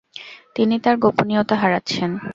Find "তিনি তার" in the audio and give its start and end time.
0.55-0.95